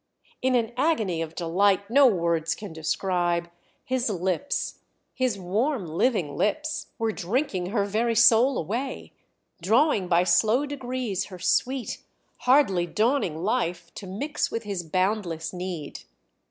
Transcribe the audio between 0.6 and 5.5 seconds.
agony of delight no words can describe, his lips, his